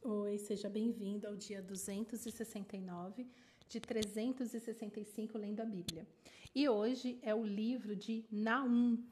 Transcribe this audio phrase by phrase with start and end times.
[0.00, 3.26] Oi, seja bem-vindo ao dia 269
[3.68, 6.06] de 365 lendo a Bíblia.
[6.54, 9.02] E hoje é o livro de Naum.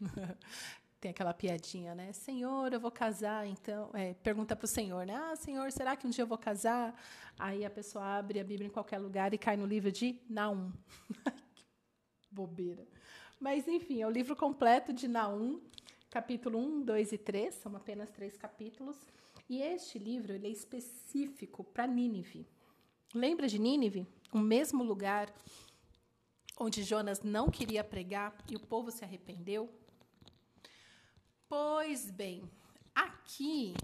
[1.00, 2.12] Tem aquela piadinha, né?
[2.12, 3.88] Senhor, eu vou casar, então.
[3.94, 5.14] É, pergunta para o Senhor, né?
[5.14, 6.92] Ah, Senhor, será que um dia eu vou casar?
[7.38, 10.72] Aí a pessoa abre a Bíblia em qualquer lugar e cai no livro de Naum.
[12.30, 12.84] Bobeira.
[13.38, 15.60] Mas, enfim, é o livro completo de Naum,
[16.10, 18.96] capítulo 1, 2 e 3, são apenas três capítulos.
[19.50, 22.46] E este livro ele é específico para Nínive.
[23.12, 24.06] Lembra de Nínive?
[24.32, 25.34] O mesmo lugar
[26.56, 29.68] onde Jonas não queria pregar e o povo se arrependeu?
[31.48, 32.48] Pois bem,
[32.94, 33.74] aqui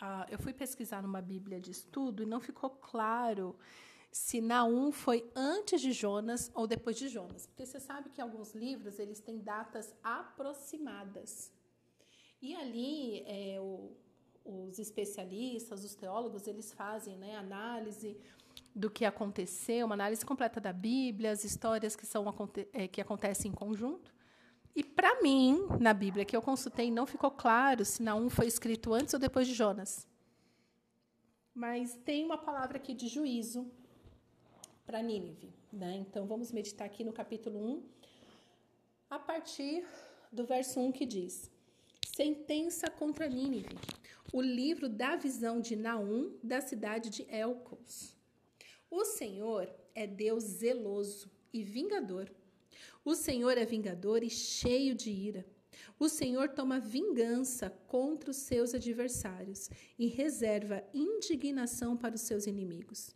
[0.00, 3.54] uh, eu fui pesquisar numa Bíblia de estudo e não ficou claro
[4.10, 8.54] se Naum foi antes de Jonas ou depois de Jonas, porque você sabe que alguns
[8.54, 11.52] livros eles têm datas aproximadas.
[12.40, 13.94] E ali é, o,
[14.44, 18.16] os especialistas, os teólogos, eles fazem né, análise
[18.74, 22.24] do que aconteceu, uma análise completa da Bíblia, as histórias que, são,
[22.72, 24.12] é, que acontecem em conjunto.
[24.74, 28.94] E para mim, na Bíblia que eu consultei, não ficou claro se Naum foi escrito
[28.94, 30.06] antes ou depois de Jonas.
[31.54, 33.70] Mas tem uma palavra aqui de juízo
[34.86, 35.52] para Nínive.
[35.70, 35.96] Né?
[35.96, 37.82] Então vamos meditar aqui no capítulo 1,
[39.10, 39.86] a partir
[40.30, 41.50] do verso 1 que diz:
[42.14, 43.76] Sentença contra Nínive
[44.30, 48.16] o livro da visão de Naum da cidade de Elcos.
[48.90, 52.30] O Senhor é Deus zeloso e vingador.
[53.04, 55.46] O Senhor é vingador e cheio de ira.
[55.98, 63.14] O Senhor toma vingança contra os seus adversários e reserva indignação para os seus inimigos.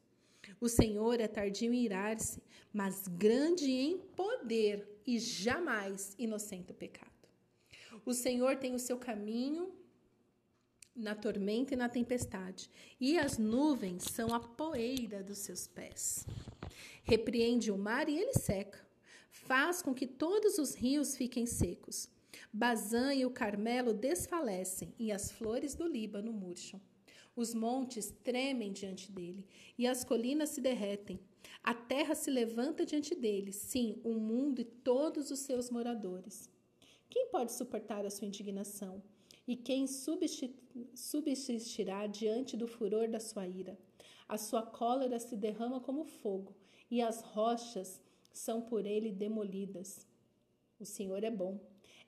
[0.61, 7.11] O Senhor é tardio em irar-se, mas grande em poder e jamais inocente o pecado.
[8.05, 9.73] O Senhor tem o seu caminho
[10.97, 16.27] na tormenta e na tempestade, e as nuvens são a poeira dos seus pés.
[17.05, 18.80] Repreende o mar e ele seca,
[19.30, 22.08] faz com que todos os rios fiquem secos.
[22.52, 26.80] Bazã e o Carmelo desfalecem e as flores do Líbano murcham.
[27.35, 29.46] Os montes tremem diante dele
[29.77, 31.20] e as colinas se derretem.
[31.62, 36.48] A terra se levanta diante dele, sim, o mundo e todos os seus moradores.
[37.11, 39.02] Quem pode suportar a sua indignação?
[39.46, 39.86] E quem
[40.95, 43.79] subsistirá diante do furor da sua ira?
[44.29, 46.55] A sua cólera se derrama como fogo,
[46.90, 48.02] e as rochas
[48.33, 50.06] são por ele demolidas.
[50.80, 51.61] O Senhor é bom,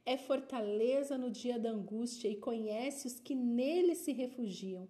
[0.04, 4.88] é fortaleza no dia da angústia e conhece os que nele se refugiam.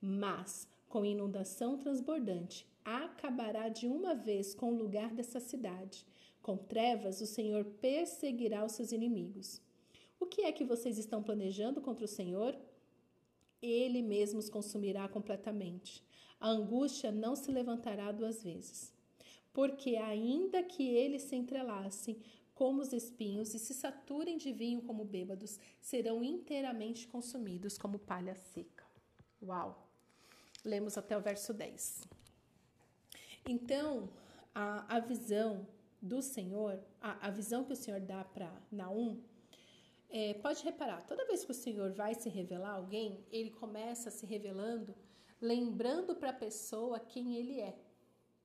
[0.00, 6.06] Mas, com inundação transbordante, acabará de uma vez com o lugar dessa cidade.
[6.40, 9.60] Com trevas, o Senhor perseguirá os seus inimigos.
[10.20, 12.54] O que é que vocês estão planejando contra o Senhor?
[13.62, 16.04] Ele mesmo os consumirá completamente.
[16.38, 18.92] A angústia não se levantará duas vezes.
[19.52, 22.18] Porque, ainda que eles se entrelacem
[22.54, 28.34] como os espinhos e se saturem de vinho como bêbados, serão inteiramente consumidos como palha
[28.34, 28.84] seca.
[29.42, 29.88] Uau!
[30.62, 32.06] Lemos até o verso 10.
[33.48, 34.10] Então,
[34.54, 35.66] a, a visão
[36.00, 39.18] do Senhor, a, a visão que o Senhor dá para Naum,
[40.10, 44.10] é, pode reparar, toda vez que o Senhor vai se revelar a alguém, ele começa
[44.10, 44.94] se revelando,
[45.40, 47.78] lembrando para a pessoa quem ele é,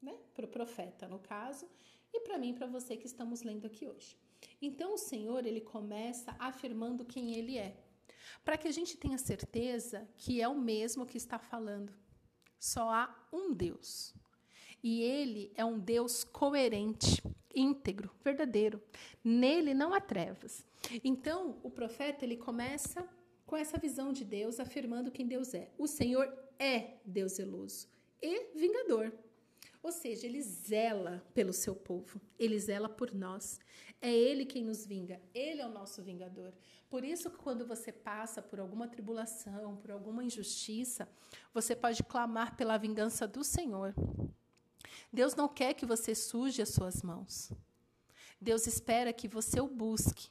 [0.01, 0.15] né?
[0.33, 1.67] Para o profeta, no caso,
[2.13, 4.15] e para mim, para você que estamos lendo aqui hoje.
[4.61, 7.75] Então, o Senhor, ele começa afirmando quem ele é,
[8.43, 11.91] para que a gente tenha certeza que é o mesmo que está falando.
[12.59, 14.13] Só há um Deus.
[14.83, 17.23] E ele é um Deus coerente,
[17.55, 18.81] íntegro, verdadeiro.
[19.23, 20.65] Nele não há trevas.
[21.03, 23.07] Então, o profeta ele começa
[23.45, 25.71] com essa visão de Deus, afirmando quem Deus é.
[25.77, 27.87] O Senhor é Deus zeloso
[28.21, 29.13] e vingador.
[29.83, 33.59] Ou seja, ele zela pelo seu povo, ele zela por nós.
[34.01, 36.53] É ele quem nos vinga, ele é o nosso vingador.
[36.89, 41.07] Por isso que quando você passa por alguma tribulação, por alguma injustiça,
[41.53, 43.93] você pode clamar pela vingança do Senhor.
[45.13, 47.51] Deus não quer que você suje as suas mãos.
[48.41, 50.29] Deus espera que você o busque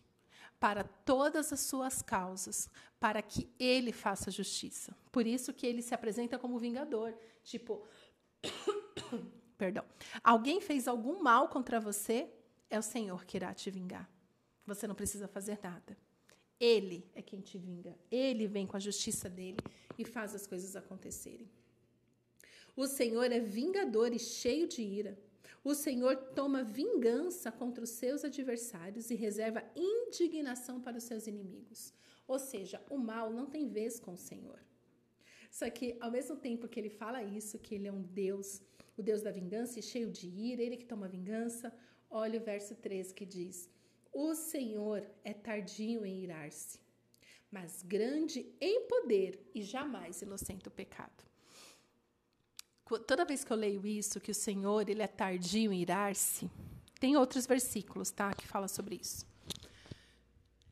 [0.65, 4.97] para todas as suas causas, para que ele faça justiça.
[5.13, 7.13] Por isso que ele se apresenta como vingador,
[7.43, 7.87] tipo,
[9.59, 9.85] perdão.
[10.23, 12.31] Alguém fez algum mal contra você,
[12.71, 14.09] é o Senhor que irá te vingar.
[14.65, 15.99] Você não precisa fazer nada.
[16.59, 17.95] Ele é quem te vinga.
[18.11, 19.59] Ele vem com a justiça dele
[19.99, 21.47] e faz as coisas acontecerem.
[22.75, 25.19] O Senhor é vingador e cheio de ira.
[25.65, 31.95] O Senhor toma vingança contra os seus adversários e reserva indignação para os seus inimigos.
[32.29, 34.61] Ou seja, o mal não tem vez com o Senhor.
[35.51, 38.61] Só que, ao mesmo tempo que ele fala isso, que ele é um Deus,
[38.95, 41.73] o Deus da vingança e cheio de ira, ele que toma vingança,
[42.11, 43.71] olha o verso 13 que diz:
[44.13, 46.79] O Senhor é tardio em irar-se,
[47.51, 51.34] mas grande em poder e jamais inocente o pecado.
[53.07, 56.51] Toda vez que eu leio isso, que o Senhor ele é tardio em irar-se,
[57.01, 59.27] tem outros versículos, tá, que fala sobre isso.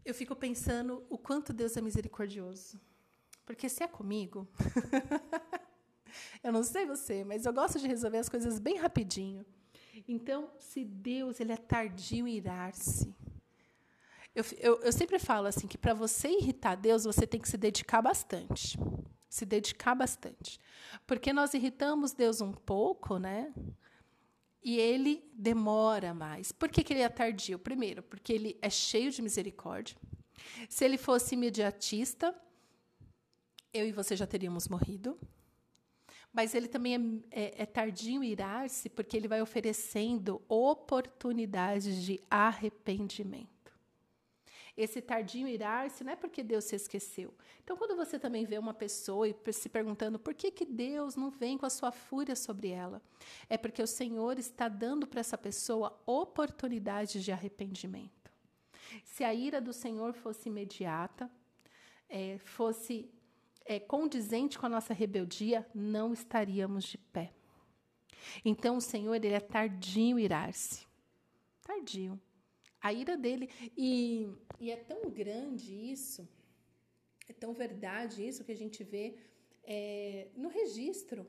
[0.05, 2.79] Eu fico pensando o quanto Deus é misericordioso.
[3.44, 4.47] Porque se é comigo,
[6.43, 9.44] eu não sei você, mas eu gosto de resolver as coisas bem rapidinho.
[10.06, 13.15] Então, se Deus ele é tardio em irar-se,
[14.35, 17.58] eu, eu, eu, sempre falo assim que para você irritar Deus, você tem que se
[17.58, 18.79] dedicar bastante.
[19.32, 20.61] Se dedicar bastante.
[21.06, 23.50] Porque nós irritamos Deus um pouco, né?
[24.62, 26.52] E ele demora mais.
[26.52, 27.58] Por que, que ele é tardio?
[27.58, 29.96] Primeiro, porque ele é cheio de misericórdia.
[30.69, 32.38] Se ele fosse imediatista,
[33.73, 35.19] eu e você já teríamos morrido.
[36.31, 43.51] Mas ele também é, é, é tardio irar-se, porque ele vai oferecendo oportunidades de arrependimento.
[44.74, 47.34] Esse tardio irar-se não é porque Deus se esqueceu.
[47.62, 51.30] Então, quando você também vê uma pessoa e se perguntando por que, que Deus não
[51.30, 53.02] vem com a sua fúria sobre ela,
[53.50, 58.32] é porque o Senhor está dando para essa pessoa oportunidades de arrependimento.
[59.04, 61.30] Se a ira do Senhor fosse imediata,
[62.08, 63.10] é, fosse
[63.64, 67.32] é, condizente com a nossa rebeldia, não estaríamos de pé.
[68.44, 70.86] Então o Senhor ele é tardio irar-se.
[71.62, 72.19] Tardio.
[72.82, 73.49] A ira dele.
[73.76, 74.29] E,
[74.61, 76.29] e é tão grande isso,
[77.29, 79.17] é tão verdade isso que a gente vê
[79.64, 81.26] é, no registro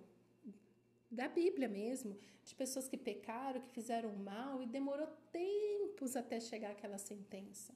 [1.09, 6.71] da Bíblia mesmo, de pessoas que pecaram, que fizeram mal e demorou tempos até chegar
[6.71, 7.71] aquela sentença.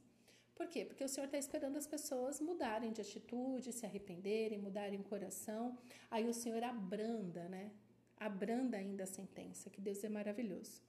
[0.55, 0.83] Por quê?
[0.83, 5.77] Porque o Senhor está esperando as pessoas mudarem de atitude, se arrependerem, mudarem o coração.
[6.09, 7.71] Aí o Senhor abranda, né?
[8.17, 10.81] Abranda ainda a sentença, que Deus é maravilhoso.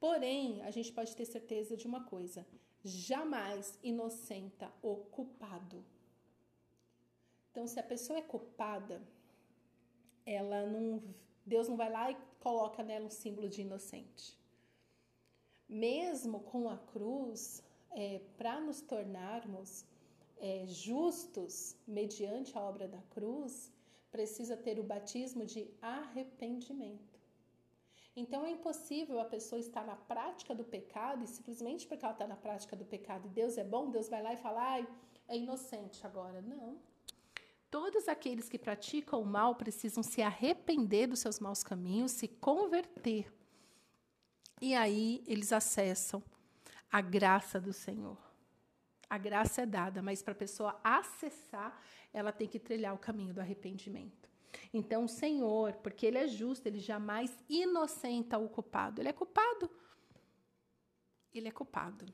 [0.00, 2.46] Porém, a gente pode ter certeza de uma coisa:
[2.84, 5.84] jamais inocenta o culpado.
[7.50, 9.02] Então, se a pessoa é culpada,
[10.24, 11.02] ela não,
[11.44, 14.38] Deus não vai lá e coloca nela um símbolo de inocente.
[15.68, 19.84] Mesmo com a cruz, é, para nos tornarmos
[20.38, 23.72] é, justos mediante a obra da cruz,
[24.10, 27.17] precisa ter o batismo de arrependimento.
[28.18, 32.26] Então é impossível a pessoa estar na prática do pecado e simplesmente porque ela está
[32.26, 34.88] na prática do pecado e Deus é bom, Deus vai lá e fala, ai,
[35.28, 36.42] é inocente agora.
[36.42, 36.76] Não.
[37.70, 43.32] Todos aqueles que praticam o mal precisam se arrepender dos seus maus caminhos, se converter.
[44.60, 46.20] E aí eles acessam
[46.90, 48.18] a graça do Senhor.
[49.08, 51.80] A graça é dada, mas para a pessoa acessar,
[52.12, 54.27] ela tem que trilhar o caminho do arrependimento.
[54.72, 59.00] Então, o Senhor, porque Ele é justo, Ele jamais inocenta o culpado.
[59.00, 59.70] Ele é culpado.
[61.34, 62.04] Ele é culpado.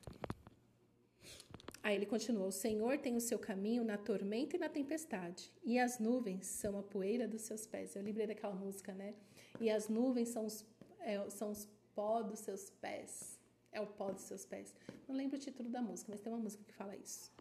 [1.81, 5.77] Aí ele continuou: O Senhor tem o seu caminho na tormenta e na tempestade, e
[5.77, 7.95] as nuvens são a poeira dos seus pés.
[7.95, 9.13] Eu lembrei daquela música, né?
[9.61, 10.65] E as nuvens são os,
[10.99, 13.35] é, são os pó dos seus pés
[13.75, 14.73] é o pó dos seus pés.
[15.07, 17.31] Não lembro o título da música, mas tem uma música que fala isso.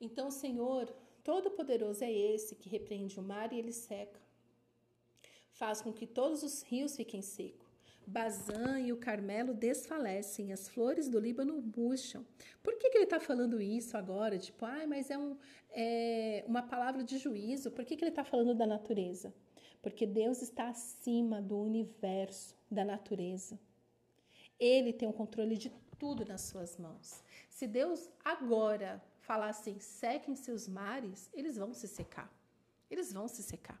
[0.00, 0.92] Então, o Senhor
[1.22, 4.20] Todo-Poderoso é esse que repreende o mar e ele seca.
[5.52, 7.72] Faz com que todos os rios fiquem secos.
[8.06, 12.26] Bazã e o Carmelo desfalecem, as flores do Líbano murcham.
[12.62, 14.38] Por que, que ele está falando isso agora?
[14.38, 15.36] Tipo, ah, mas é, um,
[15.70, 17.70] é uma palavra de juízo.
[17.70, 19.32] Por que, que ele está falando da natureza?
[19.80, 23.58] Porque Deus está acima do universo, da natureza.
[24.58, 27.22] Ele tem o controle de tudo nas suas mãos.
[27.48, 32.30] Se Deus agora falar assim, sequem seus mares, eles vão se secar.
[32.90, 33.80] Eles vão se secar.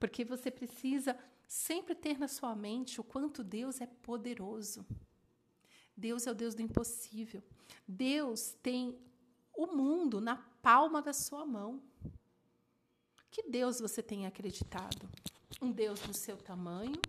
[0.00, 1.16] Porque você precisa
[1.46, 4.84] sempre ter na sua mente o quanto Deus é poderoso.
[5.96, 7.42] Deus é o Deus do impossível.
[7.86, 8.98] Deus tem
[9.54, 11.80] o mundo na palma da sua mão.
[13.30, 15.08] Que Deus você tem acreditado?
[15.60, 17.00] Um Deus do seu tamanho,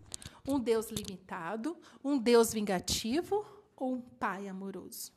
[0.47, 3.45] um Deus limitado, um Deus vingativo
[3.75, 5.11] ou um pai amoroso?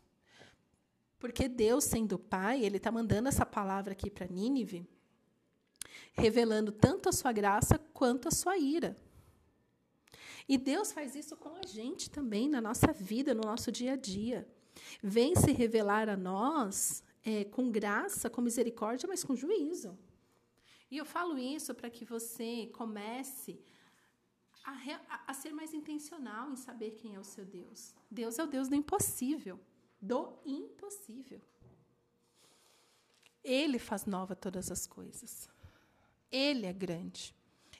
[1.18, 4.86] Porque Deus, sendo pai, ele está mandando essa palavra aqui para Nínive,
[6.12, 8.96] revelando tanto a sua graça quanto a sua ira.
[10.48, 13.96] E Deus faz isso com a gente também, na nossa vida, no nosso dia a
[13.96, 14.48] dia.
[15.02, 19.98] Vem se revelar a nós é, com graça, com misericórdia, mas com juízo.
[20.90, 23.60] E eu falo isso para que você comece
[24.64, 27.94] a, a, ser mais intencional em saber quem é o seu Deus.
[28.10, 29.60] Deus é o Deus do impossível,
[30.00, 31.40] do impossível.
[33.42, 35.48] Ele faz nova todas as coisas.
[36.30, 37.34] Ele é grande.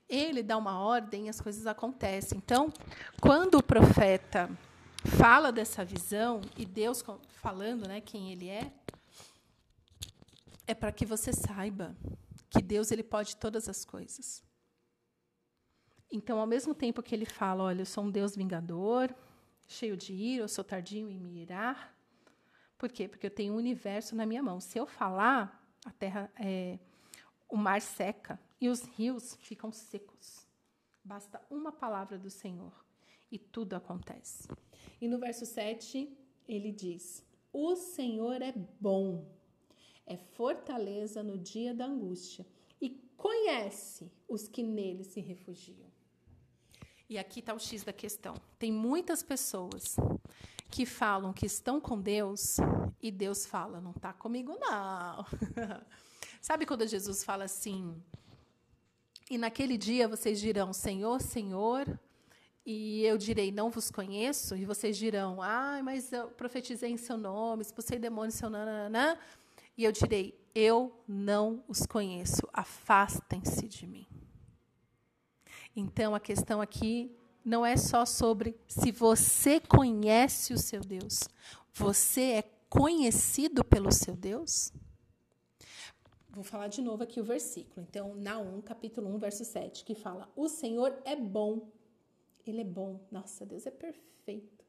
[0.08, 2.38] Ele dá uma ordem e as coisas acontecem.
[2.38, 2.72] Então,
[3.20, 4.50] quando o profeta
[5.04, 8.72] fala dessa visão e Deus falando, né, quem ele é,
[10.66, 11.96] é para que você saiba
[12.50, 14.42] que Deus ele pode todas as coisas.
[16.10, 19.14] Então, ao mesmo tempo que ele fala, olha, eu sou um Deus vingador,
[19.66, 21.94] cheio de ira, eu sou tardio em me irar.
[22.78, 23.08] Por quê?
[23.08, 24.61] Porque eu tenho um universo na minha mão.
[24.61, 26.78] Se eu falar, a terra, é,
[27.49, 30.47] o mar seca e os rios ficam secos.
[31.02, 32.73] Basta uma palavra do Senhor
[33.32, 34.49] e tudo acontece.
[35.00, 36.16] E no verso 7,
[36.47, 39.28] ele diz: O Senhor é bom,
[40.06, 42.47] é fortaleza no dia da angústia
[42.80, 45.88] e conhece os que nele se refugiam.
[47.08, 48.35] E aqui está o X da questão.
[48.58, 49.97] Tem muitas pessoas
[50.70, 52.56] que falam que estão com Deus
[53.02, 55.25] e Deus fala: não está comigo, não.
[56.40, 58.00] Sabe quando Jesus fala assim?
[59.30, 61.98] E naquele dia vocês dirão: Senhor, Senhor,
[62.64, 67.16] e eu direi: Não vos conheço, e vocês dirão: Ah, mas eu profetizei em seu
[67.16, 69.18] nome, expulsei demônios em seu nananã.
[69.76, 74.06] E eu direi: Eu não os conheço, afastem-se de mim.
[75.75, 77.16] Então a questão aqui
[77.49, 81.21] não é só sobre se você conhece o seu Deus,
[81.73, 84.73] você é conhecido pelo seu Deus?
[86.28, 87.85] Vou falar de novo aqui o versículo.
[87.88, 91.69] Então, Naum, capítulo 1, verso 7, que fala: O Senhor é bom.
[92.47, 93.00] Ele é bom.
[93.11, 94.64] Nossa, Deus é perfeito.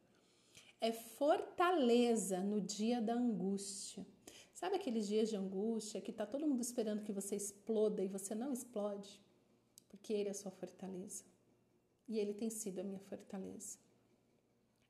[0.82, 4.06] É fortaleza no dia da angústia.
[4.54, 8.34] Sabe aqueles dias de angústia que está todo mundo esperando que você exploda e você
[8.34, 9.22] não explode?
[9.90, 11.24] porque Ele é a sua fortaleza.
[12.10, 13.78] E Ele tem sido a minha fortaleza.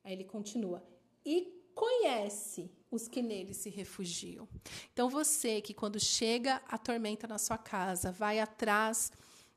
[0.04, 0.84] Aí ele continua:
[1.26, 4.48] e conhece os que nele se refugiam.
[4.92, 9.12] Então você que quando chega a tormenta na sua casa, vai atrás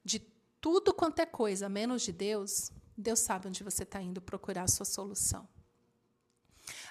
[0.04, 0.20] de
[0.60, 4.68] tudo quanto é coisa, menos de Deus, Deus sabe onde você está indo procurar a
[4.68, 5.48] sua solução.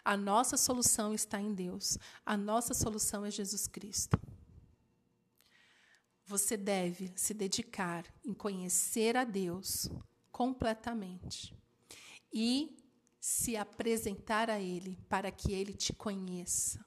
[0.04, 1.98] A nossa solução está em Deus.
[2.26, 4.20] A nossa solução é Jesus Cristo.
[6.26, 9.90] Você deve se dedicar em conhecer a Deus
[10.42, 11.56] completamente
[12.34, 12.76] e
[13.20, 16.84] se apresentar a Ele para que Ele te conheça.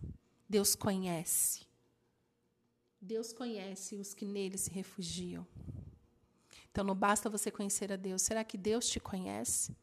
[0.49, 1.65] Deus conhece.
[3.01, 5.47] Deus conhece os que nele se refugiam.
[6.69, 8.23] Então não basta você conhecer a Deus.
[8.23, 9.77] Será que Deus te conhece?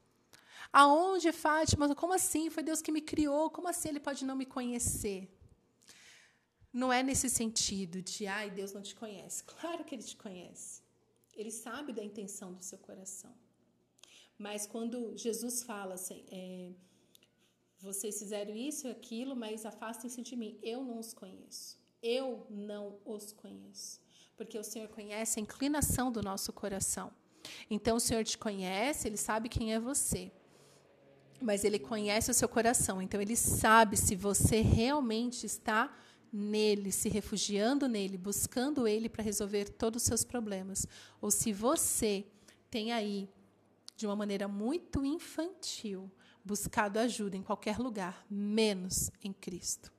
[0.73, 1.95] Aonde, Fátima?
[1.95, 2.49] Como assim?
[2.49, 3.49] Foi Deus que me criou.
[3.49, 5.33] Como assim ele pode não me conhecer?
[6.73, 9.45] Não é nesse sentido de, ai, Deus não te conhece.
[9.45, 10.81] Claro que ele te conhece.
[11.33, 13.33] Ele sabe da intenção do seu coração.
[14.41, 16.71] Mas quando Jesus fala assim, é,
[17.79, 20.57] vocês fizeram isso e aquilo, mas afastem-se de mim.
[20.63, 21.77] Eu não os conheço.
[22.01, 24.01] Eu não os conheço.
[24.35, 27.11] Porque o Senhor conhece a inclinação do nosso coração.
[27.69, 30.31] Então o Senhor te conhece, ele sabe quem é você.
[31.39, 32.99] Mas ele conhece o seu coração.
[32.99, 35.95] Então ele sabe se você realmente está
[36.33, 40.87] nele, se refugiando nele, buscando ele para resolver todos os seus problemas,
[41.19, 42.25] ou se você
[42.71, 43.29] tem aí,
[44.01, 46.11] de uma maneira muito infantil,
[46.43, 49.93] buscado ajuda em qualquer lugar, menos em Cristo.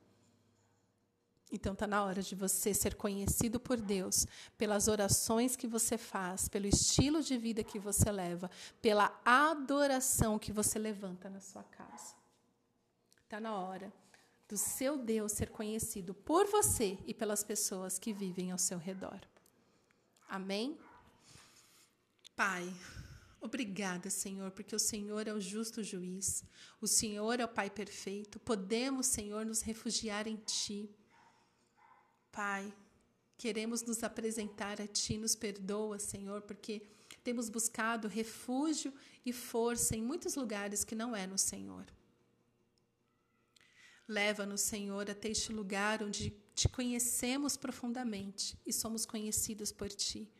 [1.53, 4.27] Então está na hora de você ser conhecido por Deus
[4.59, 10.51] pelas orações que você faz, pelo estilo de vida que você leva, pela adoração que
[10.51, 12.17] você levanta na sua casa.
[13.23, 13.93] Está na hora
[14.49, 19.21] do seu Deus ser conhecido por você e pelas pessoas que vivem ao seu redor.
[20.29, 20.77] Amém?
[22.35, 22.75] Pai,
[23.43, 26.45] obrigada, Senhor, porque o Senhor é o justo juiz,
[26.81, 28.39] o Senhor é o Pai perfeito.
[28.39, 30.89] Podemos, Senhor, nos refugiar em Ti.
[32.31, 32.73] Pai,
[33.37, 36.83] queremos nos apresentar a Ti, nos perdoa, Senhor, porque
[37.23, 38.95] temos buscado refúgio
[39.27, 41.87] e força em muitos lugares que não é no Senhor.
[44.09, 50.31] Leva-nos, Senhor, até este lugar onde te conhecemos profundamente e somos conhecidos por ti.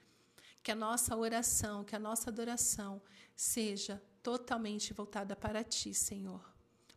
[0.63, 3.03] Que a nossa oração, que a nossa adoração
[3.35, 6.43] seja totalmente voltada para ti, Senhor,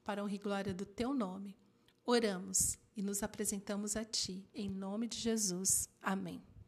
[0.04, 1.58] para honra e glória do teu nome.
[2.06, 5.90] Oramos e nos apresentamos a ti, em nome de Jesus.
[6.02, 6.55] Amém.